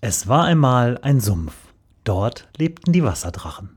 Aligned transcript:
Es 0.00 0.28
war 0.28 0.44
einmal 0.44 0.96
ein 1.02 1.18
Sumpf. 1.18 1.56
Dort 2.04 2.48
lebten 2.56 2.92
die 2.92 3.02
Wasserdrachen. 3.02 3.76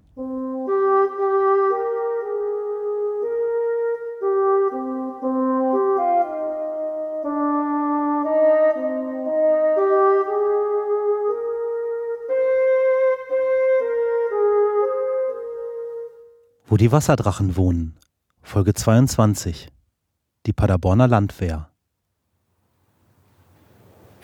Wo 16.67 16.77
die 16.77 16.91
Wasserdrachen 16.91 17.55
wohnen. 17.57 17.97
Folge 18.43 18.75
22. 18.75 19.71
Die 20.45 20.53
Paderborner 20.53 21.07
Landwehr. 21.07 21.70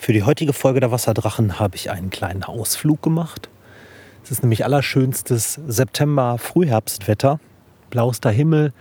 Für 0.07 0.13
die 0.13 0.23
heutige 0.23 0.53
Folge 0.53 0.79
der 0.79 0.89
Wasserdrachen 0.89 1.59
habe 1.59 1.75
ich 1.75 1.91
einen 1.91 2.09
kleinen 2.09 2.45
Ausflug 2.45 3.01
gemacht. 3.01 3.49
Es 4.23 4.31
ist 4.31 4.41
nämlich 4.41 4.63
allerschönstes 4.63 5.59
September-Frühherbstwetter. 5.67 7.41
Blauster 7.89 8.31
Himmel, 8.31 8.71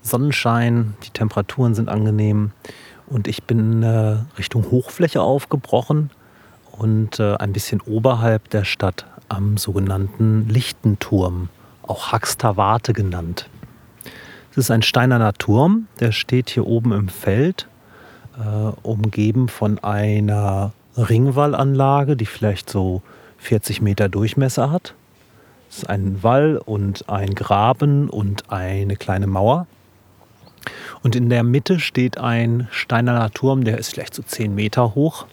Sonnenschein, 0.00 0.94
die 1.04 1.10
Temperaturen 1.10 1.76
sind 1.76 1.88
angenehm. 1.88 2.50
Und 3.06 3.28
ich 3.28 3.44
bin 3.44 3.84
äh, 3.84 4.16
Richtung 4.36 4.72
Hochfläche 4.72 5.22
aufgebrochen 5.22 6.10
und 6.72 7.20
äh, 7.20 7.36
ein 7.36 7.52
bisschen 7.52 7.80
oberhalb 7.80 8.50
der 8.50 8.64
Stadt 8.64 9.06
am 9.28 9.58
sogenannten 9.58 10.48
Lichtenturm, 10.48 11.48
auch 11.82 12.10
Haxter 12.10 12.56
Warte 12.56 12.92
genannt. 12.92 13.48
Es 14.50 14.56
ist 14.56 14.72
ein 14.72 14.82
steinerner 14.82 15.32
Turm, 15.34 15.86
der 16.00 16.10
steht 16.10 16.50
hier 16.50 16.66
oben 16.66 16.90
im 16.90 17.08
Feld 17.08 17.68
umgeben 18.82 19.48
von 19.48 19.78
einer 19.78 20.72
Ringwallanlage, 20.96 22.16
die 22.16 22.26
vielleicht 22.26 22.70
so 22.70 23.02
40 23.38 23.82
Meter 23.82 24.08
Durchmesser 24.08 24.70
hat. 24.70 24.94
Es 25.70 25.78
ist 25.78 25.90
ein 25.90 26.22
Wall 26.22 26.58
und 26.58 27.08
ein 27.08 27.34
Graben 27.34 28.10
und 28.10 28.50
eine 28.50 28.96
kleine 28.96 29.26
Mauer. 29.26 29.66
Und 31.02 31.16
in 31.16 31.28
der 31.28 31.42
Mitte 31.42 31.80
steht 31.80 32.18
ein 32.18 32.68
steinerner 32.70 33.30
Turm, 33.30 33.64
der 33.64 33.78
ist 33.78 33.92
vielleicht 33.94 34.14
so 34.14 34.22
10 34.22 34.54
Meter 34.54 34.94
hoch 34.94 35.26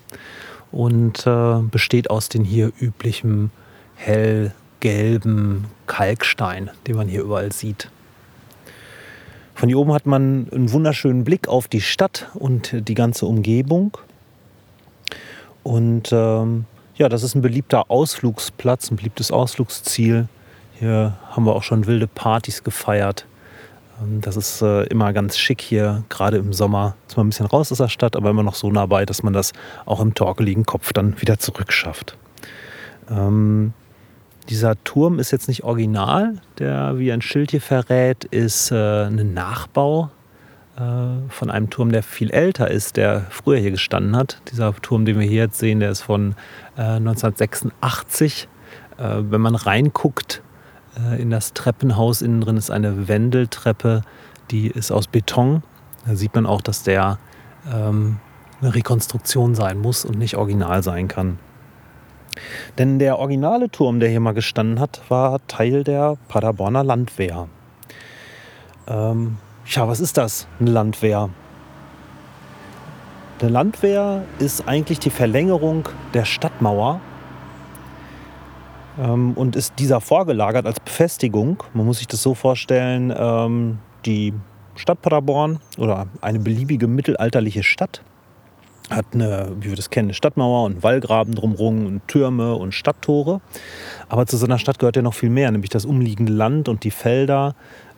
und 0.72 1.28
äh, 1.28 1.60
besteht 1.60 2.10
aus 2.10 2.30
den 2.30 2.44
hier 2.44 2.72
üblichen 2.80 3.52
hellgelben 3.96 5.66
Kalkstein, 5.88 6.72
den 6.88 6.96
man 6.96 7.08
hier 7.08 7.22
überall 7.22 7.52
sieht. 7.52 7.90
Von 9.60 9.68
hier 9.68 9.78
oben 9.78 9.92
hat 9.92 10.06
man 10.06 10.48
einen 10.54 10.72
wunderschönen 10.72 11.26
Blick 11.26 11.50
auf 11.50 11.68
die 11.68 11.82
Stadt 11.82 12.30
und 12.34 12.88
die 12.88 12.94
ganze 12.94 13.26
Umgebung. 13.26 13.98
Und 15.64 16.14
ähm, 16.14 16.64
ja, 16.96 17.10
das 17.10 17.24
ist 17.24 17.36
ein 17.36 17.42
beliebter 17.42 17.92
Ausflugsplatz, 17.92 18.90
ein 18.90 18.96
beliebtes 18.96 19.34
Ausflugsziel. 19.34 20.30
Hier 20.80 21.18
haben 21.30 21.46
wir 21.46 21.58
auch 21.58 21.64
schon 21.64 21.88
wilde 21.88 22.08
Partys 22.08 22.64
gefeiert. 22.64 23.26
Ähm, 24.02 24.22
das 24.22 24.38
ist 24.38 24.62
äh, 24.62 24.84
immer 24.84 25.12
ganz 25.12 25.38
schick 25.38 25.60
hier, 25.60 26.06
gerade 26.08 26.38
im 26.38 26.54
Sommer. 26.54 26.96
Ist 27.10 27.18
mal 27.18 27.26
ein 27.26 27.30
bisschen 27.30 27.48
raus 27.48 27.70
aus 27.70 27.80
der 27.80 27.90
Stadt, 27.90 28.16
aber 28.16 28.30
immer 28.30 28.44
noch 28.44 28.56
so 28.56 28.72
nah 28.72 28.86
bei, 28.86 29.06
dass 29.06 29.24
man 29.24 29.34
das 29.34 29.52
auch 29.86 30.00
im 30.00 30.14
torkeligen 30.14 30.66
Kopf 30.66 30.94
dann 30.94 31.20
wieder 31.20 31.38
zurückschafft. 31.38 32.16
Ähm, 33.12 33.74
dieser 34.50 34.82
Turm 34.84 35.20
ist 35.20 35.32
jetzt 35.32 35.48
nicht 35.48 35.64
original, 35.64 36.36
der 36.58 36.98
wie 36.98 37.12
ein 37.12 37.22
Schild 37.22 37.52
hier 37.52 37.62
verrät, 37.62 38.26
ist 38.26 38.72
äh, 38.72 39.06
ein 39.06 39.34
Nachbau 39.34 40.10
äh, 40.76 40.82
von 41.30 41.52
einem 41.52 41.70
Turm, 41.70 41.92
der 41.92 42.02
viel 42.02 42.32
älter 42.32 42.70
ist, 42.70 42.98
der 42.98 43.28
früher 43.30 43.60
hier 43.60 43.72
gestanden 43.72 44.16
hat. 44.16 44.42
Dieser 44.52 44.74
Turm, 44.76 45.06
den 45.06 45.20
wir 45.20 45.28
hier 45.28 45.44
jetzt 45.44 45.60
sehen, 45.60 45.80
der 45.80 45.92
ist 45.92 46.02
von 46.02 46.36
äh, 46.78 46.82
1986. 46.82 48.48
Äh, 48.98 49.04
wenn 49.30 49.42
man 49.42 49.56
reinguckt 49.56 50.42
äh, 50.98 51.22
in 51.22 51.30
das 51.30 51.54
Treppenhaus, 51.54 52.24
innen 52.24 52.42
drin 52.42 52.58
ist 52.58 52.72
eine 52.72 53.08
Wendeltreppe, 53.08 54.02
die 54.50 54.68
ist 54.68 54.92
aus 54.92 55.08
Beton. 55.08 55.62
Da 56.08 56.16
sieht 56.16 56.34
man 56.34 56.48
auch, 56.48 56.62
dass 56.62 56.82
der 56.82 57.20
ähm, 57.72 58.18
eine 58.62 58.74
Rekonstruktion 58.74 59.54
sein 59.54 59.78
muss 59.78 60.06
und 60.06 60.18
nicht 60.18 60.38
original 60.38 60.82
sein 60.82 61.08
kann. 61.08 61.38
Denn 62.78 63.00
der 63.00 63.20
originale 63.20 63.70
Turm, 63.70 64.00
der 64.00 64.10
hier 64.10 64.20
mal 64.20 64.34
gestanden 64.34 64.80
hat, 64.80 65.02
war 65.10 65.40
Teil 65.48 65.84
der 65.84 66.18
Paderborner 66.28 66.84
Landwehr. 66.84 67.48
Ähm, 68.88 69.38
ja, 69.66 69.88
was 69.88 70.00
ist 70.00 70.18
das, 70.18 70.48
eine 70.60 70.72
Landwehr? 70.72 71.30
Eine 73.42 73.52
Landwehr 73.52 74.24
ist 74.40 74.68
eigentlich 74.68 75.00
die 75.00 75.12
Verlängerung 75.12 75.88
der 76.14 76.26
Stadtmauer 76.26 77.00
ähm, 79.00 79.34
und 79.34 79.56
ist 79.56 79.74
dieser 79.80 80.02
vorgelagert 80.02 80.66
als 80.66 80.80
Befestigung. 80.80 81.64
Man 81.74 81.86
muss 81.86 82.00
sich 82.00 82.08
das 82.08 82.22
so 82.22 82.34
vorstellen, 82.34 83.14
ähm, 83.16 83.80
die 84.06 84.34
Stadt 84.76 85.02
Paderborn 85.02 85.60
oder 85.78 86.08
eine 86.22 86.40
beliebige 86.40 86.88
mittelalterliche 86.88 87.64
Stadt 87.64 88.02
hat 88.90 89.06
eine, 89.14 89.52
wie 89.60 89.70
wir 89.70 89.76
das 89.76 89.90
kennen, 89.90 90.08
eine 90.08 90.14
Stadtmauer 90.14 90.66
und 90.66 90.84
Wallgraben 90.84 91.36
drumherum 91.36 91.86
und 91.86 92.08
Türme 92.08 92.56
und 92.56 92.74
Stadttore. 92.74 93.42
Aber 94.08 94.26
zu 94.26 94.38
so 94.38 94.46
einer 94.46 94.58
Stadt 94.58 94.80
gehört 94.80 94.96
ja 94.96 95.02
noch 95.02 95.14
viel 95.14 95.30
mehr, 95.30 95.52
nämlich 95.52 95.70
das 95.70 95.86
umliegende 95.86 96.34
Land 96.34 96.70
und 96.70 96.84
die 96.84 96.92
Felder, 96.92 97.56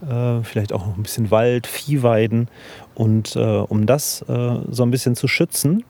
äh, 0.08 0.44
vielleicht 0.44 0.74
auch 0.74 0.86
noch 0.86 0.98
ein 0.98 1.04
bisschen 1.04 1.32
Wald, 1.32 1.68
Viehweiden. 1.68 2.50
Und 2.94 3.36
äh, 3.36 3.40
um 3.40 3.86
das 3.86 4.24
äh, 4.24 4.60
so 4.70 4.84
ein 4.84 4.92
bisschen 4.92 5.16
zu 5.16 5.28
schützen 5.28 5.84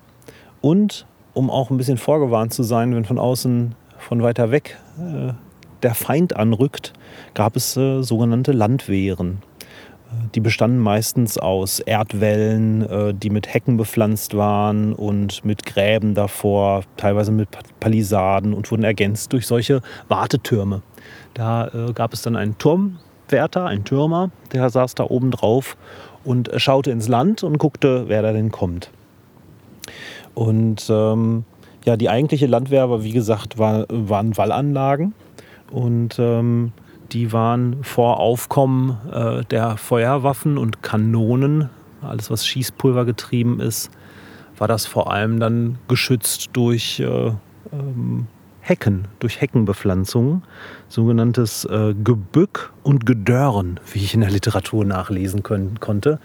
und 0.62 1.06
um 1.34 1.50
auch 1.50 1.72
ein 1.72 1.78
bisschen 1.78 1.98
vorgewarnt 1.98 2.54
zu 2.54 2.64
sein, 2.64 2.94
wenn 2.96 3.06
von 3.06 3.18
außen, 3.18 3.76
von 3.98 4.22
weiter 4.22 4.52
weg 4.52 4.78
äh, 5.00 5.34
der 5.82 5.96
Feind 5.96 6.36
anrückt, 6.36 6.94
gab 7.34 7.56
es 7.56 7.76
äh, 7.78 8.04
sogenannte 8.04 8.52
Landwehren. 8.52 9.42
Die 10.36 10.40
bestanden 10.40 10.80
meistens 10.80 11.38
aus 11.38 11.80
Erdwällen, 11.80 12.82
äh, 12.90 13.14
die 13.14 13.30
mit 13.30 13.54
Hecken 13.54 13.78
bepflanzt 13.78 14.36
waren 14.36 14.94
und 14.94 15.46
mit 15.46 15.66
Gräben 15.66 16.14
davor, 16.14 16.84
teilweise 16.98 17.32
mit 17.32 17.50
Palisaden 17.80 18.54
und 18.54 18.70
wurden 18.72 18.84
ergänzt 18.84 19.32
durch 19.34 19.48
solche 19.48 19.82
Wartetürme. 20.10 20.82
Da 21.34 21.68
äh, 21.68 21.94
gab 21.94 22.14
es 22.14 22.22
dann 22.22 22.36
einen 22.36 22.58
Turmwärter, 22.58 23.66
einen 23.66 23.86
Türmer, 23.86 24.32
der 24.52 24.70
saß 24.70 24.96
da 24.96 25.06
oben 25.06 25.32
drauf 25.32 25.78
und 26.24 26.52
schaute 26.58 26.92
ins 26.92 27.08
Land 27.08 27.44
und 27.44 27.58
guckte, 27.58 28.06
wer 28.08 28.22
da 28.22 28.34
denn 28.34 28.52
kommt. 28.52 28.92
Und 30.34 30.88
ähm, 30.90 31.46
ja, 31.86 31.98
die 31.98 32.10
eigentliche 32.10 32.48
Landwehr 32.48 33.04
wie 33.04 33.12
gesagt, 33.12 33.58
war, 33.58 33.86
waren 33.90 34.38
Wallanlagen. 34.38 35.14
Und 35.72 36.18
ähm, 36.20 36.74
die 37.12 37.34
waren 37.34 37.84
vor 37.84 38.20
Aufkommen 38.20 38.98
äh, 39.12 39.44
der 39.46 39.78
Feuerwaffen 39.78 40.58
und 40.58 40.82
Kanonen, 40.82 41.70
alles 42.02 42.32
was 42.32 42.46
Schießpulver 42.48 43.06
getrieben 43.06 43.60
ist, 43.60 43.92
war 44.58 44.68
das 44.68 44.86
vor 44.86 45.12
allem 45.12 45.40
dann 45.40 45.78
geschützt 45.88 46.52
durch 46.54 47.00
äh, 47.00 47.32
ähm, 47.74 48.28
Hecken, 48.62 49.08
durch 49.20 49.42
Heckenbepflanzungen, 49.42 50.44
sogenanntes 50.88 51.66
äh, 51.66 51.96
Gebück 51.96 52.72
und 52.84 53.08
Gedörren, 53.08 53.80
wie 53.92 54.00
ich 54.00 54.14
in 54.14 54.22
der 54.22 54.30
Literatur 54.30 54.86
nachlesen 54.86 55.42
können, 55.42 55.80
konnte. 55.80 56.20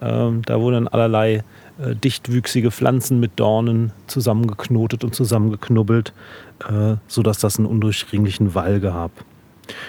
Ähm, 0.00 0.42
da 0.44 0.60
wurden 0.60 0.74
dann 0.74 0.88
allerlei 0.88 1.44
äh, 1.78 1.94
dichtwüchsige 1.94 2.72
Pflanzen 2.72 3.20
mit 3.20 3.32
Dornen 3.36 3.92
zusammengeknotet 4.08 5.04
und 5.04 5.14
zusammengeknubbelt, 5.14 6.12
äh, 6.68 6.96
sodass 7.06 7.38
das 7.38 7.58
einen 7.58 7.66
undurchdringlichen 7.66 8.54
Wall 8.56 8.80
gab. 8.80 9.12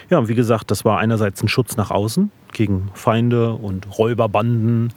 Ja, 0.09 0.19
und 0.19 0.27
wie 0.27 0.35
gesagt, 0.35 0.71
das 0.71 0.85
war 0.85 0.99
einerseits 0.99 1.41
ein 1.43 1.47
Schutz 1.47 1.77
nach 1.77 1.91
außen 1.91 2.31
gegen 2.53 2.89
Feinde 2.93 3.53
und 3.53 3.97
Räuberbanden. 3.97 4.93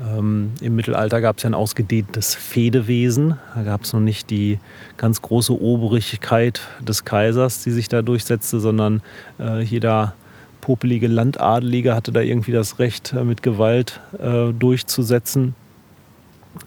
Ähm, 0.00 0.52
Im 0.60 0.76
Mittelalter 0.76 1.20
gab 1.20 1.36
es 1.36 1.42
ja 1.42 1.50
ein 1.50 1.54
ausgedehntes 1.54 2.34
Fehdewesen. 2.34 3.38
Da 3.54 3.62
gab 3.62 3.82
es 3.82 3.92
noch 3.92 4.00
nicht 4.00 4.30
die 4.30 4.58
ganz 4.96 5.22
große 5.22 5.52
Obrigkeit 5.52 6.60
des 6.80 7.04
Kaisers, 7.04 7.62
die 7.62 7.70
sich 7.70 7.88
da 7.88 8.02
durchsetzte, 8.02 8.60
sondern 8.60 9.02
äh, 9.38 9.62
jeder 9.62 10.14
popelige 10.60 11.08
Landadelige 11.08 11.94
hatte 11.94 12.12
da 12.12 12.20
irgendwie 12.20 12.52
das 12.52 12.78
Recht, 12.78 13.12
äh, 13.12 13.24
mit 13.24 13.42
Gewalt 13.42 14.00
äh, 14.18 14.52
durchzusetzen, 14.52 15.54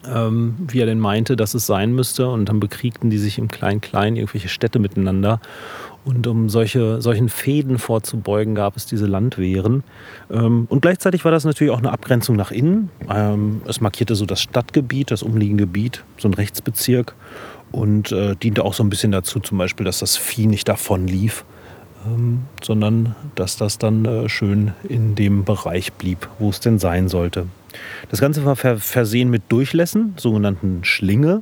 ähm, 0.07 0.56
wie 0.68 0.81
er 0.81 0.85
denn 0.85 1.00
meinte, 1.00 1.35
dass 1.35 1.56
es 1.56 1.65
sein 1.65 1.94
müsste. 1.94 2.29
Und 2.29 2.47
dann 2.47 2.59
bekriegten 2.59 3.09
die 3.09 3.18
sich 3.18 3.39
im 3.39 3.47
Klein-Klein 3.47 4.15
irgendwelche 4.15 4.50
Städte 4.50 4.79
miteinander. 4.79 5.39
Und 6.06 6.28
um 6.28 6.50
solche, 6.50 7.02
solchen 7.02 7.30
Fäden 7.30 7.80
vorzubeugen, 7.80 8.54
gab 8.54 8.78
es 8.78 8.86
diese 8.86 9.07
Landwehren. 9.07 9.84
Ähm, 10.30 10.68
und 10.69 10.81
gleichzeitig 10.81 11.25
war 11.25 11.31
das 11.31 11.46
natürlich 11.46 11.74
auch 11.74 11.80
eine 11.80 11.92
Abgrenzung 11.92 12.36
nach 12.36 12.52
innen. 12.52 12.92
Ähm, 13.10 13.62
es 13.68 13.81
markierte 13.81 14.13
so 14.13 14.28
das 14.28 14.40
Stadtgebiet, 14.40 15.10
das 15.10 15.24
umliegende 15.24 15.63
Gebiet, 15.63 16.04
so 16.18 16.28
ein 16.28 16.36
Rechtsbezirk. 16.36 17.16
Und 17.72 18.12
äh, 18.12 18.36
diente 18.36 18.63
auch 18.63 18.75
so 18.75 18.84
ein 18.84 18.90
bisschen 18.90 19.12
dazu, 19.12 19.40
zum 19.40 19.57
Beispiel, 19.57 19.84
dass 19.84 20.00
das 20.00 20.16
Vieh 20.16 20.46
nicht 20.46 20.69
davon 20.69 21.07
lief, 21.07 21.44
ähm, 22.06 22.44
sondern 22.63 23.16
dass 23.34 23.57
das 23.57 23.80
dann 23.80 24.06
äh, 24.06 24.30
schön 24.30 24.74
in 24.88 25.16
dem 25.16 25.44
Bereich 25.44 25.92
blieb, 25.94 26.30
wo 26.38 26.52
es 26.52 26.60
denn 26.60 26.78
sein 26.78 27.10
sollte. 27.10 27.48
Das 28.10 28.22
Ganze 28.22 28.46
war 28.46 28.56
versehen 28.56 29.30
mit 29.30 29.44
Durchlässen, 29.50 30.13
sogenannten 30.18 30.84
Schlinge. 30.84 31.42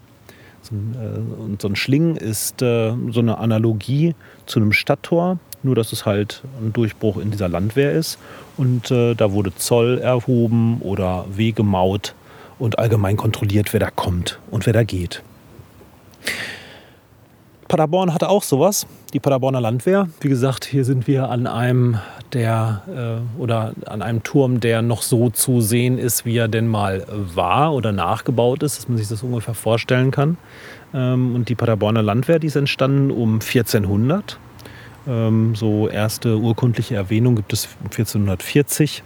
So 0.63 0.75
ein, 0.75 0.95
äh, 0.95 1.41
und 1.41 1.61
so 1.61 1.67
ein 1.67 1.75
Schling 1.75 2.15
ist 2.15 2.61
äh, 2.61 2.93
so 3.11 3.19
eine 3.19 3.37
Analogie 3.37 4.15
zu 4.45 4.59
einem 4.59 4.71
Stadttor, 4.71 5.37
nur 5.61 5.75
dass 5.75 5.91
es 5.91 6.05
halt 6.05 6.43
ein 6.61 6.73
Durchbruch 6.73 7.17
in 7.17 7.31
dieser 7.31 7.49
Landwehr 7.49 7.91
ist. 7.91 8.17
Und 8.57 8.89
äh, 8.89 9.13
da 9.13 9.31
wurde 9.31 9.53
Zoll 9.55 9.99
erhoben 9.99 10.81
oder 10.81 11.25
Wege 11.29 11.63
maut 11.63 12.15
und 12.59 12.79
allgemein 12.79 13.17
kontrolliert, 13.17 13.73
wer 13.73 13.79
da 13.79 13.91
kommt 13.91 14.39
und 14.49 14.65
wer 14.65 14.73
da 14.73 14.83
geht. 14.83 15.21
Paderborn 17.73 18.13
hatte 18.13 18.29
auch 18.29 18.43
sowas, 18.43 18.85
die 19.13 19.19
Paderborner 19.19 19.59
Landwehr. 19.59 20.07
Wie 20.21 20.29
gesagt, 20.29 20.63
hier 20.63 20.85
sind 20.85 21.07
wir 21.07 21.31
an 21.31 21.47
einem 21.47 21.97
der 22.31 22.83
äh, 22.87 23.41
oder 23.41 23.73
an 23.87 24.03
einem 24.03 24.21
Turm, 24.21 24.59
der 24.59 24.83
noch 24.83 25.01
so 25.01 25.31
zu 25.31 25.59
sehen 25.59 25.97
ist, 25.97 26.23
wie 26.23 26.37
er 26.37 26.47
denn 26.47 26.67
mal 26.67 27.03
war 27.09 27.73
oder 27.73 27.91
nachgebaut 27.91 28.61
ist, 28.61 28.77
dass 28.77 28.87
man 28.87 28.99
sich 28.99 29.07
das 29.07 29.23
ungefähr 29.23 29.55
vorstellen 29.55 30.11
kann. 30.11 30.37
Ähm, 30.93 31.33
und 31.33 31.49
die 31.49 31.55
Paderborner 31.55 32.03
Landwehr, 32.03 32.37
die 32.37 32.45
ist 32.45 32.55
entstanden 32.55 33.09
um 33.09 33.39
1400. 33.39 34.37
Ähm, 35.07 35.55
so 35.55 35.89
erste 35.89 36.37
urkundliche 36.37 36.93
Erwähnung 36.93 37.35
gibt 37.35 37.53
es 37.53 37.67
1440. 37.85 39.01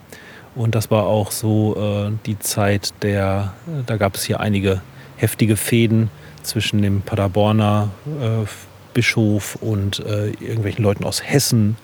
Und 0.55 0.75
das 0.75 0.91
war 0.91 1.05
auch 1.05 1.31
so 1.31 1.77
äh, 1.77 2.11
die 2.25 2.37
Zeit 2.39 2.93
der, 3.01 3.53
äh, 3.65 3.83
da 3.85 3.95
gab 3.95 4.15
es 4.15 4.25
hier 4.25 4.41
einige 4.41 4.81
heftige 5.15 5.55
Fäden 5.55 6.09
zwischen 6.47 6.81
dem 6.81 7.01
Paderborner 7.01 7.89
äh, 8.05 8.45
Bischof 8.93 9.55
und 9.61 9.99
äh, 9.99 10.29
irgendwelchen 10.29 10.83
Leuten 10.83 11.03
aus 11.03 11.21
Hessen. 11.23 11.77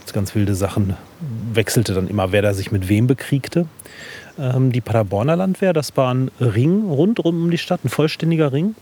Ganz, 0.00 0.12
ganz 0.12 0.34
wilde 0.34 0.54
Sachen. 0.54 0.96
Wechselte 1.52 1.92
dann 1.92 2.08
immer, 2.08 2.32
wer 2.32 2.42
da 2.42 2.54
sich 2.54 2.72
mit 2.72 2.88
wem 2.88 3.06
bekriegte. 3.06 3.66
Ähm, 4.38 4.72
die 4.72 4.80
Paderborner 4.80 5.36
Landwehr, 5.36 5.72
das 5.72 5.96
war 5.96 6.14
ein 6.14 6.30
Ring 6.40 6.88
rundherum 6.88 7.42
um 7.42 7.50
die 7.50 7.58
Stadt, 7.58 7.84
ein 7.84 7.88
vollständiger 7.88 8.52
Ring, 8.52 8.74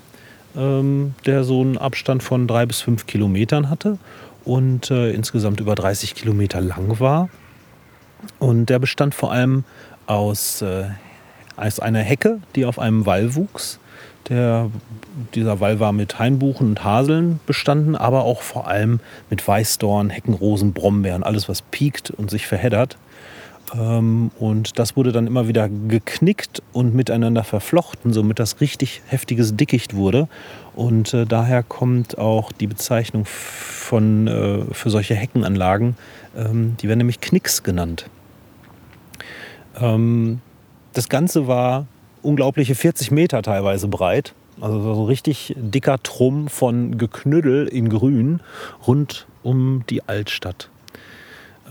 ähm, 0.56 1.14
der 1.26 1.44
so 1.44 1.60
einen 1.62 1.78
Abstand 1.78 2.22
von 2.22 2.46
drei 2.46 2.66
bis 2.66 2.80
fünf 2.80 3.06
Kilometern 3.06 3.70
hatte 3.70 3.98
und 4.44 4.90
äh, 4.90 5.10
insgesamt 5.10 5.60
über 5.60 5.74
30 5.74 6.14
Kilometer 6.14 6.60
lang 6.60 7.00
war. 7.00 7.28
Und 8.38 8.66
der 8.66 8.78
bestand 8.78 9.14
vor 9.14 9.32
allem 9.32 9.64
aus, 10.06 10.62
äh, 10.62 10.84
aus 11.56 11.80
einer 11.80 12.00
Hecke, 12.00 12.40
die 12.54 12.64
auf 12.64 12.78
einem 12.78 13.06
Wall 13.06 13.34
wuchs. 13.34 13.78
Der, 14.28 14.70
dieser 15.34 15.60
Wall 15.60 15.80
war 15.80 15.92
mit 15.92 16.18
Hainbuchen 16.18 16.68
und 16.68 16.84
Haseln 16.84 17.40
bestanden, 17.46 17.94
aber 17.94 18.24
auch 18.24 18.40
vor 18.40 18.68
allem 18.68 19.00
mit 19.28 19.46
Weißdorn, 19.46 20.10
Heckenrosen, 20.10 20.72
Brombeeren, 20.72 21.22
alles 21.22 21.48
was 21.48 21.60
piekt 21.62 22.10
und 22.10 22.30
sich 22.30 22.46
verheddert. 22.46 22.96
Ähm, 23.74 24.30
und 24.38 24.78
das 24.78 24.96
wurde 24.96 25.12
dann 25.12 25.26
immer 25.26 25.48
wieder 25.48 25.68
geknickt 25.68 26.62
und 26.72 26.94
miteinander 26.94 27.44
verflochten, 27.44 28.12
somit 28.12 28.38
das 28.38 28.60
richtig 28.60 29.02
heftiges 29.06 29.56
Dickicht 29.56 29.94
wurde. 29.94 30.28
Und 30.74 31.12
äh, 31.14 31.26
daher 31.26 31.62
kommt 31.62 32.18
auch 32.18 32.52
die 32.52 32.66
Bezeichnung 32.66 33.26
von, 33.26 34.26
äh, 34.26 34.62
für 34.72 34.90
solche 34.90 35.14
Heckenanlagen, 35.14 35.96
ähm, 36.36 36.76
die 36.80 36.88
werden 36.88 36.98
nämlich 36.98 37.20
Knicks 37.20 37.62
genannt. 37.62 38.08
Ähm, 39.80 40.40
das 40.94 41.08
Ganze 41.08 41.46
war 41.46 41.86
unglaubliche 42.22 42.74
40 42.74 43.10
Meter 43.10 43.42
teilweise 43.42 43.88
breit. 43.88 44.34
Also 44.60 44.80
so 44.80 45.04
richtig 45.04 45.54
dicker 45.56 46.02
Trumm 46.02 46.48
von 46.48 46.96
Geknüddel 46.96 47.66
in 47.66 47.88
Grün 47.88 48.40
rund 48.86 49.26
um 49.42 49.84
die 49.90 50.08
Altstadt. 50.08 50.70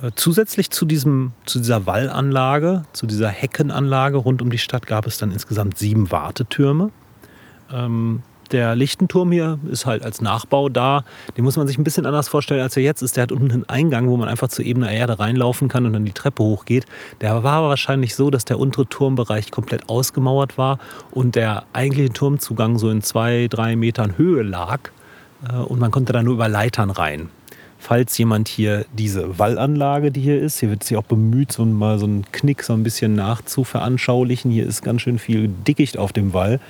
Äh, 0.02 0.12
zusätzlich 0.16 0.70
zu, 0.70 0.86
diesem, 0.86 1.32
zu 1.46 1.60
dieser 1.60 1.86
Wallanlage, 1.86 2.84
zu 2.92 3.08
dieser 3.08 3.30
Heckenanlage 3.30 4.18
rund 4.18 4.42
um 4.42 4.50
die 4.50 4.58
Stadt 4.58 4.86
gab 4.86 5.08
es 5.08 5.18
dann 5.18 5.32
insgesamt 5.32 5.78
sieben 5.78 6.12
Wartetürme. 6.12 6.92
Ähm, 7.72 8.22
der 8.54 8.76
Lichtenturm 8.76 9.32
hier 9.32 9.60
ist 9.70 9.86
halt 9.86 10.04
als 10.04 10.22
Nachbau 10.22 10.70
da. 10.70 11.04
Den 11.36 11.44
muss 11.44 11.58
man 11.58 11.68
sich 11.68 11.78
ein 11.78 11.84
bisschen 11.84 12.06
anders 12.06 12.30
vorstellen, 12.30 12.62
als 12.62 12.78
er 12.78 12.84
jetzt 12.84 13.02
ist. 13.02 13.18
Der 13.18 13.24
hat 13.24 13.32
unten 13.32 13.52
einen 13.52 13.70
Eingang, 13.70 14.08
wo 14.08 14.16
man 14.16 14.30
einfach 14.30 14.48
zu 14.48 14.62
ebener 14.62 14.92
Erde 14.92 15.20
reinlaufen 15.20 15.68
kann 15.68 15.86
und 15.86 15.94
dann 15.94 16.06
die 16.06 16.14
Treppe 16.14 16.44
hochgeht. 16.44 16.86
Der 17.22 17.44
war 17.44 17.64
wahrscheinlich 17.64 18.16
so, 18.16 18.30
dass 18.30 18.46
der 18.46 18.60
untere 18.60 18.88
Turmbereich 18.88 19.52
komplett 19.52 19.90
ausgemauert 19.90 20.58
war 20.58 20.80
und 21.12 21.36
der 21.36 21.64
eigentliche 21.74 22.14
Turmzugang 22.14 22.78
so 22.78 22.90
in 22.90 23.02
zwei, 23.02 23.48
drei 23.50 23.76
Metern 23.76 24.18
Höhe 24.18 24.44
lag. 24.44 24.80
Äh, 25.50 25.56
und 25.58 25.80
man 25.80 25.92
konnte 25.92 26.14
da 26.14 26.24
nur 26.24 26.36
über 26.36 26.48
Leitern 26.48 26.92
rein 26.92 27.30
falls 27.84 28.18
jemand 28.18 28.48
hier 28.48 28.86
diese 28.94 29.38
Wallanlage, 29.38 30.10
die 30.10 30.22
hier 30.22 30.42
ist, 30.42 30.60
hier 30.60 30.70
wird 30.70 30.84
sich 30.84 30.96
auch 30.98 31.04
bemüht, 31.04 31.52
so 31.52 31.66
mal 31.66 32.00
so 32.00 32.06
einen 32.06 32.24
Knick 32.32 32.64
so 32.64 32.72
ein 32.74 32.82
bisschen 32.82 33.14
nachzuveranschaulichen. 33.14 34.50
Hier 34.50 34.66
ist 34.66 34.84
ganz 34.84 35.02
schön 35.02 35.20
viel 35.20 35.50
Dickicht 35.50 35.98
auf 35.98 36.14
dem 36.14 36.34
Wall 36.34 36.62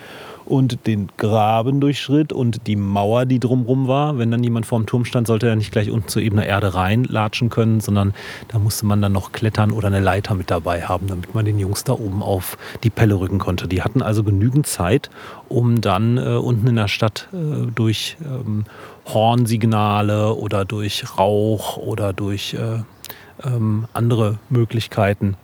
und 0.45 0.87
den 0.87 1.09
Graben 1.17 1.79
durchschritt 1.79 2.33
und 2.33 2.67
die 2.67 2.75
Mauer, 2.75 3.25
die 3.25 3.39
drumrum 3.39 3.87
war. 3.87 4.17
Wenn 4.17 4.31
dann 4.31 4.43
jemand 4.43 4.65
vorm 4.65 4.85
Turm 4.85 5.05
stand, 5.05 5.27
sollte 5.27 5.47
er 5.47 5.55
nicht 5.55 5.71
gleich 5.71 5.89
unten 5.89 6.07
zu 6.07 6.19
ebener 6.19 6.45
Erde 6.45 6.73
reinlatschen 6.73 7.49
können, 7.49 7.79
sondern 7.79 8.13
da 8.49 8.59
musste 8.59 8.85
man 8.85 9.01
dann 9.01 9.11
noch 9.11 9.31
klettern 9.31 9.71
oder 9.71 9.87
eine 9.87 9.99
Leiter 9.99 10.35
mit 10.35 10.51
dabei 10.51 10.83
haben, 10.83 11.07
damit 11.07 11.33
man 11.33 11.45
den 11.45 11.59
Jungs 11.59 11.83
da 11.83 11.93
oben 11.93 12.21
auf 12.21 12.57
die 12.83 12.89
Pelle 12.89 13.19
rücken 13.19 13.39
konnte. 13.39 13.67
Die 13.67 13.81
hatten 13.81 14.01
also 14.01 14.23
genügend 14.23 14.67
Zeit, 14.67 15.09
um 15.49 15.81
dann 15.81 16.17
äh, 16.17 16.35
unten 16.35 16.67
in 16.67 16.75
der 16.75 16.87
Stadt 16.87 17.27
äh, 17.33 17.67
durch 17.73 18.17
ähm, 18.23 18.65
Hornsignale 19.05 20.33
oder 20.33 20.65
durch 20.65 21.17
Rauch 21.17 21.77
oder 21.77 22.13
durch 22.13 22.53
äh, 22.53 22.79
ähm, 23.45 23.85
andere 23.93 24.39
Möglichkeiten 24.49 25.35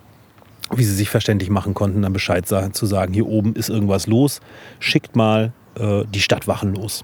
wie 0.76 0.84
sie 0.84 0.94
sich 0.94 1.10
verständlich 1.10 1.50
machen 1.50 1.74
konnten, 1.74 2.02
dann 2.02 2.14
Bescheid 2.14 2.48
zu 2.48 2.86
sagen, 2.86 3.14
hier 3.14 3.28
oben 3.28 3.54
ist 3.56 3.70
irgendwas 3.70 4.08
los, 4.08 4.40
schickt 4.80 5.16
mal 5.16 5.54
äh, 5.76 6.04
die 6.14 6.22
Stadtwachen 6.22 6.76
los. 6.76 7.04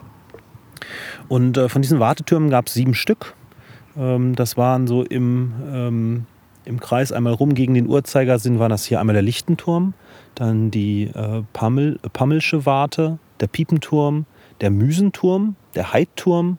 Und 1.28 1.58
äh, 1.58 1.70
von 1.70 1.82
diesen 1.82 2.00
Wartetürmen 2.00 2.50
gab 2.50 2.68
es 2.68 2.74
sieben 2.74 2.94
Stück. 2.94 3.34
Ähm, 3.98 4.36
das 4.36 4.58
waren 4.58 4.88
so 4.88 5.04
im, 5.04 5.54
ähm, 5.72 6.26
im 6.66 6.80
Kreis 6.80 7.12
einmal 7.12 7.34
rum 7.34 7.54
gegen 7.54 7.74
den 7.74 7.88
Uhrzeigersinn, 7.88 8.60
war 8.60 8.70
das 8.70 8.86
hier 8.86 9.00
einmal 9.00 9.14
der 9.14 9.24
Lichtenturm, 9.24 9.94
dann 10.36 10.72
die 10.72 11.06
äh, 11.06 11.44
Pammel, 11.54 12.00
Pammelsche 12.14 12.66
Warte, 12.66 13.20
der 13.40 13.48
Piepenturm, 13.48 14.26
der 14.62 14.72
Müsenturm, 14.72 15.56
der 15.76 15.94
Heidturm, 15.94 16.58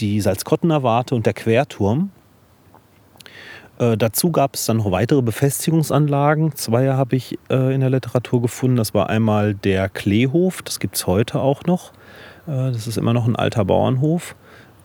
die 0.00 0.20
Salzkottener 0.20 0.82
Warte 0.82 1.14
und 1.14 1.26
der 1.26 1.34
Querturm. 1.34 2.10
Äh, 3.78 3.96
dazu 3.96 4.30
gab 4.30 4.54
es 4.54 4.66
dann 4.66 4.78
noch 4.78 4.90
weitere 4.90 5.22
Befestigungsanlagen. 5.22 6.54
Zwei 6.54 6.92
habe 6.92 7.16
ich 7.16 7.38
äh, 7.50 7.74
in 7.74 7.80
der 7.80 7.90
Literatur 7.90 8.42
gefunden. 8.42 8.76
Das 8.76 8.94
war 8.94 9.08
einmal 9.08 9.54
der 9.54 9.88
Kleehof, 9.88 10.62
das 10.62 10.78
gibt 10.78 10.96
es 10.96 11.06
heute 11.06 11.40
auch 11.40 11.64
noch. 11.64 11.92
Äh, 12.46 12.70
das 12.72 12.86
ist 12.86 12.96
immer 12.96 13.12
noch 13.12 13.26
ein 13.26 13.36
alter 13.36 13.64
Bauernhof. 13.64 14.36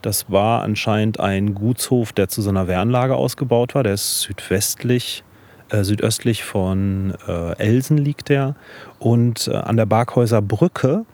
Das 0.02 0.30
war 0.30 0.62
anscheinend 0.62 1.20
ein 1.20 1.54
Gutshof, 1.54 2.12
der 2.12 2.28
zu 2.28 2.42
so 2.42 2.50
einer 2.50 2.66
Wehranlage 2.66 3.14
ausgebaut 3.14 3.74
war. 3.74 3.82
Der 3.82 3.94
ist 3.94 4.22
südwestlich, 4.22 5.22
äh, 5.68 5.84
südöstlich 5.84 6.42
von 6.42 7.14
äh, 7.28 7.56
Elsen 7.58 7.98
liegt 7.98 8.28
der. 8.28 8.56
Und 8.98 9.48
an 9.48 9.76
der 9.76 9.86
Barkhäuser 9.86 10.42
Brücke, 10.42 11.04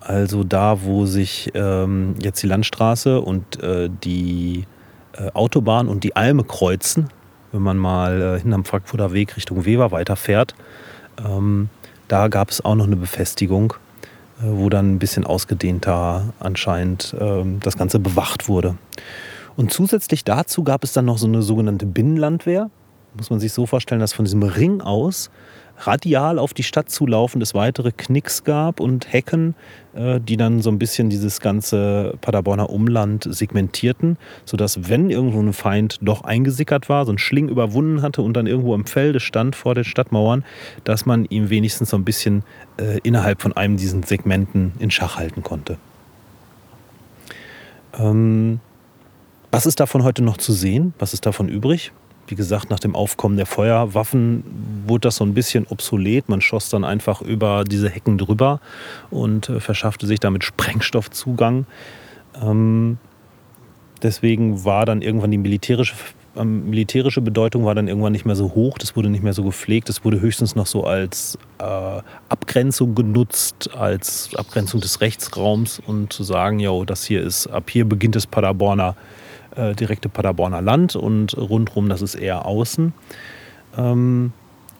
also 0.00 0.44
da, 0.44 0.82
wo 0.82 1.04
sich 1.04 1.50
ähm, 1.54 2.14
jetzt 2.22 2.42
die 2.42 2.46
Landstraße 2.46 3.20
und 3.20 3.58
die 4.04 4.64
Autobahn 5.34 5.88
und 5.88 6.04
die 6.04 6.14
Alme 6.14 6.44
kreuzen, 6.44 7.08
wenn 7.52 7.62
man 7.62 7.76
mal 7.76 8.20
äh, 8.20 8.40
hinterm 8.40 8.64
Frankfurter 8.64 9.12
Weg 9.12 9.36
Richtung 9.36 9.64
Weber 9.64 9.90
weiterfährt. 9.90 10.54
Ähm, 11.24 11.68
da 12.08 12.28
gab 12.28 12.50
es 12.50 12.64
auch 12.64 12.74
noch 12.74 12.86
eine 12.86 12.96
Befestigung, 12.96 13.74
äh, 14.40 14.44
wo 14.44 14.68
dann 14.68 14.94
ein 14.94 14.98
bisschen 14.98 15.24
ausgedehnter 15.24 16.32
anscheinend 16.40 17.14
ähm, 17.18 17.60
das 17.60 17.76
Ganze 17.76 17.98
bewacht 17.98 18.48
wurde. 18.48 18.76
Und 19.56 19.72
zusätzlich 19.72 20.24
dazu 20.24 20.62
gab 20.62 20.84
es 20.84 20.92
dann 20.92 21.04
noch 21.04 21.18
so 21.18 21.26
eine 21.26 21.42
sogenannte 21.42 21.86
Binnenlandwehr. 21.86 22.70
Muss 23.16 23.30
man 23.30 23.40
sich 23.40 23.52
so 23.52 23.66
vorstellen, 23.66 24.00
dass 24.00 24.12
von 24.12 24.24
diesem 24.24 24.42
Ring 24.42 24.80
aus 24.80 25.30
radial 25.78 26.38
auf 26.38 26.54
die 26.54 26.62
Stadt 26.62 26.90
zulaufen 26.90 27.40
es 27.40 27.54
weitere 27.54 27.92
Knicks 27.92 28.44
gab 28.44 28.80
und 28.80 29.12
Hecken, 29.12 29.54
äh, 29.94 30.20
die 30.20 30.36
dann 30.36 30.60
so 30.62 30.70
ein 30.70 30.78
bisschen 30.78 31.10
dieses 31.10 31.40
ganze 31.40 32.14
Paderborner 32.20 32.70
Umland 32.70 33.26
segmentierten, 33.28 34.18
sodass, 34.44 34.88
wenn 34.88 35.10
irgendwo 35.10 35.40
ein 35.40 35.52
Feind 35.52 35.98
doch 36.02 36.22
eingesickert 36.22 36.88
war, 36.88 37.06
so 37.06 37.12
ein 37.12 37.18
Schling 37.18 37.48
überwunden 37.48 38.02
hatte 38.02 38.22
und 38.22 38.34
dann 38.34 38.46
irgendwo 38.46 38.74
im 38.74 38.86
Felde 38.86 39.20
stand 39.20 39.56
vor 39.56 39.74
den 39.74 39.84
Stadtmauern, 39.84 40.44
dass 40.84 41.06
man 41.06 41.24
ihm 41.26 41.50
wenigstens 41.50 41.90
so 41.90 41.96
ein 41.96 42.04
bisschen 42.04 42.42
äh, 42.78 42.98
innerhalb 43.02 43.40
von 43.42 43.52
einem 43.56 43.76
diesen 43.76 44.02
Segmenten 44.02 44.72
in 44.78 44.90
Schach 44.90 45.16
halten 45.16 45.42
konnte. 45.42 45.78
Ähm, 47.98 48.60
was 49.50 49.66
ist 49.66 49.80
davon 49.80 50.02
heute 50.04 50.22
noch 50.22 50.36
zu 50.36 50.52
sehen? 50.52 50.92
Was 50.98 51.14
ist 51.14 51.24
davon 51.24 51.48
übrig? 51.48 51.92
Wie 52.28 52.34
gesagt, 52.34 52.70
nach 52.70 52.80
dem 52.80 52.94
Aufkommen 52.94 53.36
der 53.36 53.46
Feuerwaffen 53.46 54.44
wurde 54.86 55.08
das 55.08 55.16
so 55.16 55.24
ein 55.24 55.34
bisschen 55.34 55.66
obsolet. 55.68 56.28
Man 56.28 56.40
schoss 56.40 56.68
dann 56.68 56.84
einfach 56.84 57.22
über 57.22 57.64
diese 57.64 57.88
Hecken 57.88 58.18
drüber 58.18 58.60
und 59.10 59.48
äh, 59.48 59.60
verschaffte 59.60 60.06
sich 60.06 60.20
damit 60.20 60.44
Sprengstoffzugang. 60.44 61.66
Ähm, 62.40 62.98
deswegen 64.02 64.64
war 64.64 64.86
dann 64.86 65.02
irgendwann 65.02 65.30
die 65.30 65.38
militärische 65.38 65.94
ähm, 66.36 66.70
militärische 66.70 67.20
Bedeutung 67.20 67.64
war 67.64 67.74
dann 67.74 67.88
irgendwann 67.88 68.12
nicht 68.12 68.24
mehr 68.24 68.36
so 68.36 68.54
hoch, 68.54 68.78
das 68.78 68.94
wurde 68.94 69.10
nicht 69.10 69.24
mehr 69.24 69.32
so 69.32 69.42
gepflegt, 69.42 69.88
das 69.88 70.04
wurde 70.04 70.20
höchstens 70.20 70.54
noch 70.54 70.66
so 70.66 70.84
als 70.84 71.36
äh, 71.58 72.02
Abgrenzung 72.28 72.94
genutzt, 72.94 73.70
als 73.74 74.30
Abgrenzung 74.36 74.80
des 74.80 75.00
Rechtsraums 75.00 75.80
und 75.84 76.12
zu 76.12 76.22
sagen, 76.22 76.60
ja, 76.60 76.70
das 76.84 77.04
hier 77.04 77.22
ist, 77.22 77.48
ab 77.48 77.70
hier 77.70 77.86
beginnt 77.86 78.14
das 78.14 78.26
Paderborner, 78.26 78.94
äh, 79.56 79.74
direkte 79.74 80.08
Paderborner 80.08 80.62
Land 80.62 80.96
und 80.96 81.36
rundherum, 81.36 81.88
das 81.88 82.02
ist 82.02 82.14
eher 82.14 82.46
außen. 82.46 82.92
Ähm, 83.76 84.32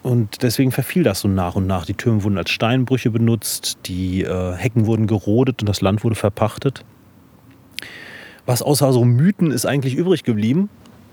und 0.03 0.43
deswegen 0.43 0.73
verfiel 0.73 1.03
das 1.03 1.21
so 1.21 1.29
nach 1.29 1.57
und 1.57 1.67
nach. 1.67 1.85
Die 1.85 1.95
Türme 1.95 2.23
wurden 2.23 2.39
als 2.39 2.51
Steinbrüche 2.51 3.11
benutzt, 3.11 3.79
die 3.87 4.23
äh, 4.23 4.55
Hecken 4.55 4.87
wurden 4.87 5.07
gerodet 5.07 5.61
und 5.61 5.69
das 5.69 5.81
Land 5.81 6.05
wurde 6.05 6.15
verpachtet. 6.15 6.85
Was 8.47 8.63
außer 8.63 8.93
so 8.93 9.05
Mythen 9.05 9.51
ist 9.51 9.67
eigentlich 9.67 9.95
übrig 9.95 10.25
geblieben, 10.25 10.71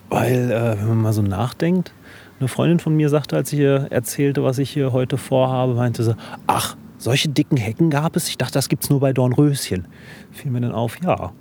weil, 0.09 0.51
äh, 0.51 0.79
wenn 0.79 0.87
man 0.87 1.01
mal 1.01 1.13
so 1.13 1.21
nachdenkt, 1.21 1.93
eine 2.39 2.47
Freundin 2.47 2.79
von 2.79 2.95
mir 2.95 3.09
sagte, 3.09 3.35
als 3.35 3.51
ich 3.53 3.59
ihr 3.59 3.87
erzählte, 3.89 4.43
was 4.43 4.57
ich 4.59 4.69
hier 4.69 4.91
heute 4.91 5.17
vorhabe, 5.17 5.73
meinte 5.73 6.03
sie, 6.03 6.15
ach, 6.47 6.77
solche 6.97 7.29
dicken 7.29 7.57
Hecken 7.57 7.89
gab 7.89 8.15
es? 8.15 8.27
Ich 8.29 8.37
dachte, 8.37 8.53
das 8.53 8.69
gibt 8.69 8.83
es 8.83 8.89
nur 8.89 8.99
bei 8.99 9.13
Dornröschen. 9.13 9.87
Fiel 10.31 10.51
mir 10.51 10.61
dann 10.61 10.71
auf, 10.71 10.97
ja. 11.03 11.31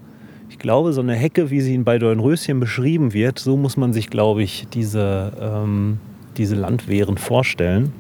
Ich 0.54 0.60
glaube, 0.60 0.92
so 0.92 1.00
eine 1.00 1.16
Hecke, 1.16 1.50
wie 1.50 1.60
sie 1.60 1.76
bei 1.78 1.98
Dornröschen 1.98 2.60
beschrieben 2.60 3.12
wird, 3.12 3.40
so 3.40 3.56
muss 3.56 3.76
man 3.76 3.92
sich, 3.92 4.08
glaube 4.08 4.44
ich, 4.44 4.68
diese, 4.72 5.32
ähm, 5.40 5.98
diese 6.36 6.54
Landwehren 6.54 7.18
vorstellen. 7.18 7.92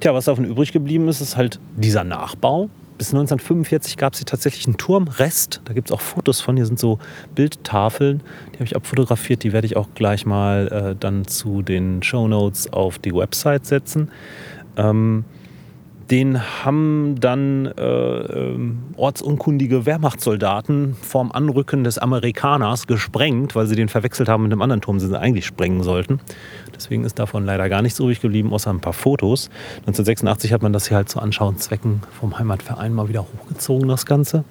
Tja, 0.00 0.14
was 0.14 0.24
davon 0.24 0.44
übrig 0.44 0.72
geblieben 0.72 1.06
ist, 1.06 1.20
ist 1.20 1.36
halt 1.36 1.60
dieser 1.76 2.02
Nachbau. 2.02 2.70
Bis 2.98 3.10
1945 3.14 3.96
gab 3.96 4.14
es 4.14 4.18
hier 4.18 4.26
tatsächlich 4.26 4.66
einen 4.66 4.78
Turmrest. 4.78 5.60
Da 5.64 5.74
gibt 5.74 5.90
es 5.90 5.92
auch 5.92 6.00
Fotos 6.00 6.40
von. 6.40 6.56
Hier 6.56 6.66
sind 6.66 6.80
so 6.80 6.98
Bildtafeln. 7.36 8.20
Die 8.50 8.56
habe 8.56 8.64
ich 8.64 8.74
abfotografiert. 8.74 9.44
Die 9.44 9.52
werde 9.52 9.68
ich 9.68 9.76
auch 9.76 9.90
gleich 9.94 10.26
mal 10.26 10.66
äh, 10.72 10.96
dann 10.98 11.28
zu 11.28 11.62
den 11.62 12.02
Show 12.02 12.26
Notes 12.26 12.72
auf 12.72 12.98
die 12.98 13.14
Website 13.14 13.64
setzen. 13.64 14.10
Ähm, 14.76 15.24
den 16.12 16.42
haben 16.62 17.14
dann 17.18 17.72
äh, 17.78 17.82
ähm, 17.82 18.82
ortsunkundige 18.98 19.86
Wehrmachtssoldaten 19.86 20.94
vorm 21.00 21.32
Anrücken 21.32 21.84
des 21.84 21.96
Amerikaners 21.96 22.86
gesprengt, 22.86 23.56
weil 23.56 23.66
sie 23.66 23.76
den 23.76 23.88
verwechselt 23.88 24.28
haben 24.28 24.42
mit 24.42 24.52
einem 24.52 24.60
anderen 24.60 24.82
Turm, 24.82 24.98
den 24.98 25.08
sie 25.08 25.18
eigentlich 25.18 25.46
sprengen 25.46 25.82
sollten. 25.82 26.20
Deswegen 26.76 27.04
ist 27.04 27.18
davon 27.18 27.46
leider 27.46 27.70
gar 27.70 27.80
nichts 27.80 27.98
übrig 27.98 28.20
geblieben, 28.20 28.52
außer 28.52 28.68
ein 28.68 28.80
paar 28.80 28.92
Fotos. 28.92 29.48
1986 29.86 30.52
hat 30.52 30.60
man 30.60 30.74
das 30.74 30.86
hier 30.86 30.98
halt 30.98 31.08
zu 31.08 31.18
Anschauungszwecken 31.18 32.02
vom 32.20 32.38
Heimatverein 32.38 32.92
mal 32.92 33.08
wieder 33.08 33.22
hochgezogen, 33.22 33.88
das 33.88 34.04
Ganze. 34.04 34.44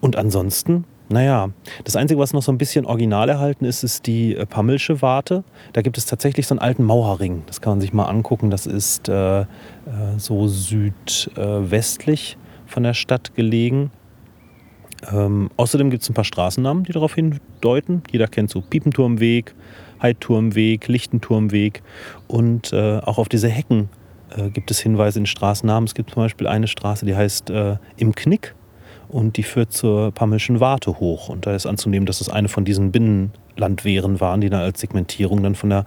Und 0.00 0.16
ansonsten 0.16 0.84
naja, 1.08 1.50
das 1.84 1.94
Einzige, 1.94 2.18
was 2.18 2.32
noch 2.32 2.42
so 2.42 2.50
ein 2.50 2.58
bisschen 2.58 2.84
original 2.84 3.28
erhalten 3.28 3.64
ist, 3.64 3.84
ist 3.84 4.06
die 4.06 4.34
äh, 4.34 4.44
Pammelsche 4.44 5.02
Warte. 5.02 5.44
Da 5.72 5.82
gibt 5.82 5.98
es 5.98 6.06
tatsächlich 6.06 6.46
so 6.48 6.54
einen 6.54 6.58
alten 6.58 6.82
Mauerring. 6.82 7.44
Das 7.46 7.60
kann 7.60 7.72
man 7.72 7.80
sich 7.80 7.92
mal 7.92 8.06
angucken. 8.06 8.50
Das 8.50 8.66
ist 8.66 9.08
äh, 9.08 9.42
äh 9.42 9.46
so 10.16 10.48
südwestlich 10.48 12.36
äh, 12.36 12.68
von 12.70 12.82
der 12.82 12.94
Stadt 12.94 13.36
gelegen. 13.36 13.92
Ähm, 15.12 15.50
außerdem 15.56 15.90
gibt 15.90 16.02
es 16.02 16.10
ein 16.10 16.14
paar 16.14 16.24
Straßennamen, 16.24 16.82
die 16.82 16.92
darauf 16.92 17.14
hindeuten. 17.14 18.02
Jeder 18.10 18.26
kennt 18.26 18.50
so 18.50 18.60
Piepenturmweg, 18.60 19.54
Heidturmweg, 20.02 20.88
Lichtenturmweg. 20.88 21.82
Und 22.26 22.74
auch 22.74 23.18
auf 23.18 23.28
diese 23.28 23.48
Hecken 23.48 23.88
gibt 24.52 24.70
es 24.70 24.80
Hinweise 24.80 25.20
in 25.20 25.26
Straßennamen. 25.26 25.86
Es 25.86 25.94
gibt 25.94 26.10
zum 26.10 26.22
Beispiel 26.22 26.46
eine 26.46 26.66
Straße, 26.66 27.06
die 27.06 27.14
heißt 27.14 27.50
Im 27.96 28.14
Knick 28.14 28.54
und 29.08 29.36
die 29.36 29.42
führt 29.42 29.72
zur 29.72 30.12
Pammelschen 30.12 30.60
Warte 30.60 30.98
hoch. 30.98 31.28
Und 31.28 31.46
da 31.46 31.54
ist 31.54 31.66
anzunehmen, 31.66 32.06
dass 32.06 32.20
es 32.20 32.28
eine 32.28 32.48
von 32.48 32.64
diesen 32.64 32.92
Binnenlandwehren 32.92 34.20
waren, 34.20 34.40
die 34.40 34.50
dann 34.50 34.60
als 34.60 34.80
Segmentierung 34.80 35.42
dann 35.42 35.54
von 35.54 35.70
der 35.70 35.84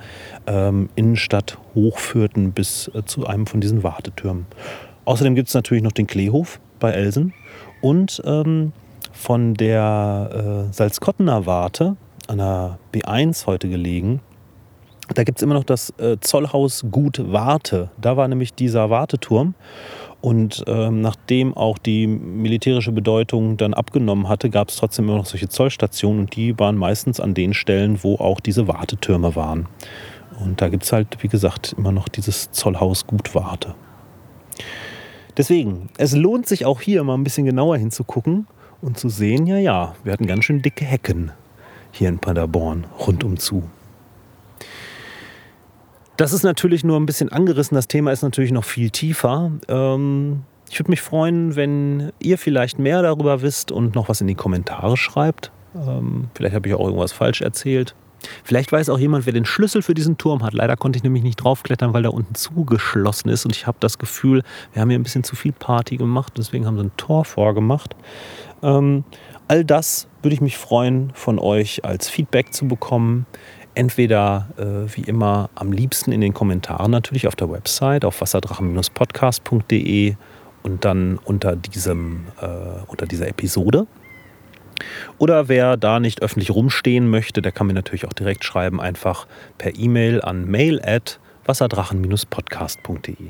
ähm, 0.48 0.90
Innenstadt 0.96 1.58
hochführten 1.76 2.52
bis 2.52 2.90
äh, 2.94 3.04
zu 3.06 3.28
einem 3.28 3.48
von 3.48 3.62
diesen 3.62 3.84
Wartetürmen. 3.84 4.46
Außerdem 5.06 5.36
gibt 5.36 5.48
es 5.48 5.54
natürlich 5.54 5.84
noch 5.84 5.92
den 5.92 6.08
Kleehof 6.08 6.60
bei 6.80 6.92
Elsen 6.92 7.34
und 7.82 8.22
ähm, 8.26 8.74
von 9.12 9.54
der 9.54 10.68
äh, 10.70 10.74
Salzkottener 10.74 11.46
Warte 11.46 11.98
an 12.28 12.38
der 12.38 12.78
B1 12.94 13.48
heute 13.48 13.70
gelegen. 13.70 14.22
Da 15.14 15.24
gibt 15.24 15.40
es 15.40 15.44
immer 15.44 15.56
noch 15.56 15.64
das 15.64 15.92
äh, 15.98 16.18
Zollhaus 16.22 16.86
Gut 16.92 17.20
Warte. 17.26 17.90
Da 18.00 18.16
war 18.16 18.28
nämlich 18.28 18.54
dieser 18.54 18.90
Warteturm. 18.90 19.56
Und 20.22 20.66
ähm, 20.68 21.00
nachdem 21.00 21.56
auch 21.56 21.78
die 21.78 22.06
militärische 22.06 22.92
Bedeutung 22.92 23.56
dann 23.56 23.74
abgenommen 23.74 24.28
hatte, 24.28 24.50
gab 24.50 24.70
es 24.70 24.76
trotzdem 24.76 25.06
immer 25.06 25.18
noch 25.18 25.26
solche 25.26 25.48
Zollstationen 25.48 26.22
und 26.22 26.36
die 26.36 26.60
waren 26.60 26.76
meistens 26.76 27.22
an 27.22 27.34
den 27.34 27.54
Stellen, 27.54 28.04
wo 28.04 28.16
auch 28.16 28.42
diese 28.42 28.68
Wartetürme 28.68 29.36
waren. 29.36 29.68
Und 30.44 30.62
da 30.62 30.70
gibt 30.70 30.84
es 30.84 30.92
halt, 30.92 31.22
wie 31.22 31.30
gesagt, 31.30 31.74
immer 31.78 31.92
noch 31.92 32.10
dieses 32.10 32.52
Zollhaus 32.52 33.08
Gutwarte. 33.08 33.76
Deswegen, 35.38 35.90
es 35.98 36.16
lohnt 36.16 36.48
sich 36.48 36.66
auch 36.66 36.82
hier 36.82 37.02
mal 37.04 37.14
ein 37.14 37.24
bisschen 37.24 37.46
genauer 37.46 37.78
hinzugucken 37.78 38.46
und 38.82 38.98
zu 38.98 39.08
sehen, 39.08 39.48
ja, 39.48 39.58
ja, 39.58 39.96
wir 40.04 40.12
hatten 40.12 40.28
ganz 40.28 40.44
schön 40.44 40.62
dicke 40.62 40.84
Hecken 40.84 41.32
hier 41.92 42.10
in 42.10 42.20
Paderborn 42.20 42.86
rundum 43.08 43.38
zu. 43.38 43.64
Das 46.20 46.34
ist 46.34 46.44
natürlich 46.44 46.84
nur 46.84 47.00
ein 47.00 47.06
bisschen 47.06 47.32
angerissen. 47.32 47.76
Das 47.76 47.88
Thema 47.88 48.12
ist 48.12 48.24
natürlich 48.24 48.52
noch 48.52 48.66
viel 48.66 48.90
tiefer. 48.90 49.54
Ähm, 49.70 50.44
ich 50.70 50.78
würde 50.78 50.92
mich 50.92 51.02
freuen, 51.02 51.56
wenn 51.56 52.12
ihr 52.20 52.38
vielleicht 52.38 52.78
mehr 52.78 53.02
darüber 53.02 53.42
wisst 53.42 53.72
und 53.72 53.96
noch 53.96 54.10
was 54.10 54.20
in 54.20 54.28
die 54.28 54.36
Kommentare 54.36 54.98
schreibt. 54.98 55.50
Ähm, 55.74 56.28
vielleicht 56.36 56.56
habe 56.56 56.68
ich 56.68 56.76
auch 56.76 56.84
irgendwas 56.86 57.14
falsch 57.14 57.40
erzählt. 57.40 57.96
Vielleicht 58.44 58.70
weiß 58.70 58.90
auch 58.90 59.00
jemand, 59.00 59.28
wer 59.28 59.32
den 59.32 59.46
Schlüssel 59.46 59.82
für 59.82 59.94
diesen 59.94 60.18
Turm 60.18 60.44
hat. 60.44 60.54
Leider 60.54 60.76
konnte 60.76 60.98
ich 60.98 61.04
nämlich 61.04 61.24
nicht 61.24 61.38
draufklettern, 61.38 61.94
weil 61.94 62.04
da 62.04 62.10
unten 62.10 62.36
zugeschlossen 62.36 63.30
ist. 63.30 63.46
Und 63.46 63.56
ich 63.56 63.66
habe 63.66 63.78
das 63.80 63.98
Gefühl, 63.98 64.44
wir 64.74 64.82
haben 64.82 64.90
hier 64.90 65.00
ein 65.00 65.04
bisschen 65.04 65.24
zu 65.24 65.38
viel 65.38 65.54
Party 65.54 65.96
gemacht. 65.96 66.34
Deswegen 66.38 66.66
haben 66.66 66.76
sie 66.76 66.84
ein 66.84 66.92
Tor 66.98 67.24
vorgemacht. 67.24 67.96
Ähm, 68.62 69.06
all 69.48 69.64
das 69.64 70.10
würde 70.22 70.34
ich 70.34 70.42
mich 70.42 70.58
freuen, 70.58 71.12
von 71.14 71.40
euch 71.40 71.86
als 71.86 72.10
Feedback 72.10 72.54
zu 72.54 72.68
bekommen 72.68 73.26
entweder 73.79 74.50
äh, 74.57 74.93
wie 74.93 75.03
immer 75.03 75.50
am 75.55 75.71
liebsten 75.71 76.12
in 76.12 76.19
den 76.19 76.33
Kommentaren 76.33 76.91
natürlich 76.91 77.27
auf 77.29 77.38
der 77.38 77.50
Website 77.50 78.03
auf 78.03 78.19
wasserdrachen-podcast.de 78.19 80.15
und 80.63 80.83
dann 80.83 81.17
unter, 81.24 81.55
diesem, 81.55 82.25
äh, 82.41 82.48
unter 82.88 83.05
dieser 83.05 83.29
Episode. 83.29 83.88
Oder 85.17 85.48
wer 85.48 85.77
da 85.77 86.01
nicht 86.01 86.21
öffentlich 86.21 86.51
rumstehen 86.51 87.09
möchte, 87.09 87.41
der 87.41 87.53
kann 87.53 87.67
mir 87.67 87.74
natürlich 87.74 88.05
auch 88.05 88.12
direkt 88.12 88.43
schreiben, 88.43 88.81
einfach 88.81 89.27
per 89.57 89.74
E-Mail 89.79 90.21
an 90.21 90.45
mail 90.45 90.81
at 90.83 91.21
wasserdrachen-podcast.de. 91.45 93.29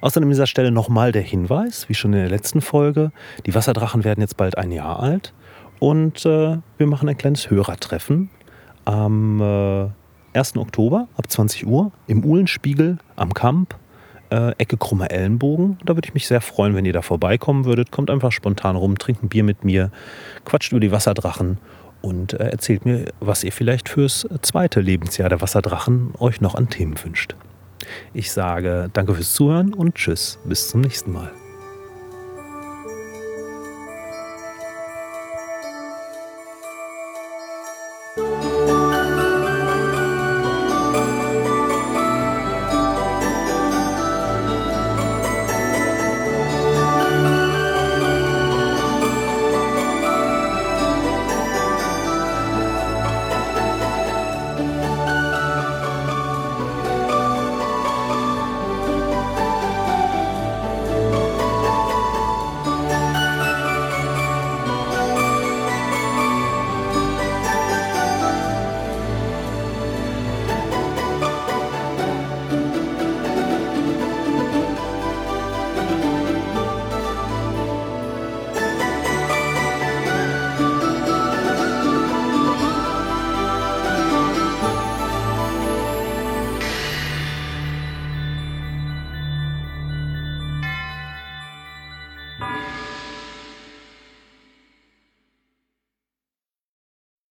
Außerdem 0.00 0.26
an 0.26 0.30
dieser 0.30 0.46
Stelle 0.46 0.70
nochmal 0.70 1.12
der 1.12 1.20
Hinweis, 1.20 1.86
wie 1.90 1.94
schon 1.94 2.14
in 2.14 2.20
der 2.20 2.30
letzten 2.30 2.62
Folge, 2.62 3.12
die 3.44 3.54
Wasserdrachen 3.54 4.04
werden 4.04 4.22
jetzt 4.22 4.38
bald 4.38 4.56
ein 4.56 4.72
Jahr 4.72 5.00
alt 5.00 5.34
und 5.80 6.24
äh, 6.24 6.56
wir 6.78 6.86
machen 6.86 7.10
ein 7.10 7.18
kleines 7.18 7.50
Hörertreffen 7.50 8.30
am 8.86 9.40
äh, 9.40 10.38
1. 10.38 10.56
Oktober 10.56 11.08
ab 11.16 11.30
20 11.30 11.66
Uhr 11.66 11.92
im 12.06 12.24
Uhlenspiegel 12.24 12.98
am 13.16 13.34
Kamp, 13.34 13.74
äh, 14.30 14.52
Ecke 14.58 14.76
Krummer 14.76 15.10
Ellenbogen. 15.10 15.78
Da 15.84 15.94
würde 15.94 16.08
ich 16.08 16.14
mich 16.14 16.26
sehr 16.26 16.40
freuen, 16.40 16.74
wenn 16.74 16.84
ihr 16.84 16.92
da 16.92 17.02
vorbeikommen 17.02 17.64
würdet. 17.64 17.90
Kommt 17.90 18.10
einfach 18.10 18.32
spontan 18.32 18.76
rum, 18.76 18.98
trinkt 18.98 19.22
ein 19.22 19.28
Bier 19.28 19.44
mit 19.44 19.64
mir, 19.64 19.90
quatscht 20.44 20.72
über 20.72 20.80
die 20.80 20.92
Wasserdrachen 20.92 21.58
und 22.02 22.34
äh, 22.34 22.48
erzählt 22.48 22.84
mir, 22.84 23.06
was 23.20 23.44
ihr 23.44 23.52
vielleicht 23.52 23.88
fürs 23.88 24.26
zweite 24.42 24.80
Lebensjahr 24.80 25.28
der 25.28 25.40
Wasserdrachen 25.40 26.12
euch 26.18 26.40
noch 26.40 26.54
an 26.54 26.68
Themen 26.68 26.94
wünscht. 27.02 27.34
Ich 28.14 28.32
sage 28.32 28.90
danke 28.92 29.14
fürs 29.14 29.34
Zuhören 29.34 29.72
und 29.72 29.94
tschüss, 29.94 30.38
bis 30.44 30.68
zum 30.68 30.80
nächsten 30.80 31.12
Mal. 31.12 31.30